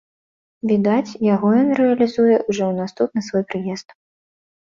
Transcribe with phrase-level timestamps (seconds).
[0.69, 3.87] Відаць, яго ён рэалізуе ўжо ў наступны свой прыезд.